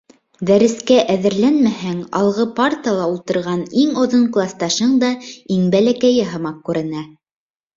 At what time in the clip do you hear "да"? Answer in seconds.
5.05-5.13